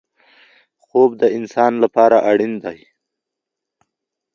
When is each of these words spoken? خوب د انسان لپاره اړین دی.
خوب 0.85 1.09
د 1.21 1.23
انسان 1.37 1.73
لپاره 1.83 2.17
اړین 2.29 2.53
دی. 2.63 2.79